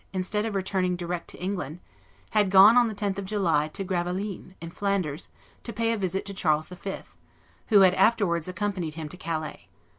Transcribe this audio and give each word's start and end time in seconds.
instead 0.13 0.47
of 0.47 0.55
returning 0.55 0.95
direct 0.95 1.27
to 1.27 1.37
England, 1.37 1.79
had 2.31 2.49
gone, 2.49 2.75
on 2.75 2.87
the 2.87 2.95
10th 2.95 3.19
of 3.19 3.25
July, 3.25 3.67
to 3.67 3.83
Gravelines, 3.83 4.55
in 4.59 4.71
Flanders, 4.71 5.29
to 5.61 5.71
pay 5.71 5.93
a 5.93 5.95
visit 5.99 6.25
to 6.25 6.33
Charles 6.33 6.65
V., 6.69 6.95
who 7.67 7.81
had 7.81 7.93
afterwards 7.93 8.47
accompanied 8.47 8.95
him 8.95 9.07
to 9.09 9.15
Calais. 9.17 9.67